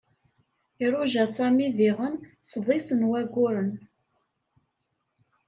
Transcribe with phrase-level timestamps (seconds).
[0.83, 2.15] Iruja Sami diɣen
[2.49, 3.71] sḍis n wayyuren.